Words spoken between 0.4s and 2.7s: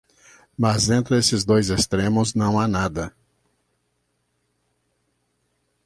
Mas, entre esses dois extremos, não há